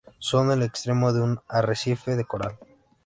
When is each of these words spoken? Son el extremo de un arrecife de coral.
Son 0.17 0.49
el 0.49 0.63
extremo 0.63 1.13
de 1.13 1.21
un 1.21 1.39
arrecife 1.47 2.15
de 2.15 2.25
coral. 2.25 2.57